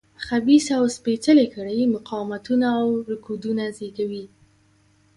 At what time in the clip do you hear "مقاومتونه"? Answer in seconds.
1.95-2.67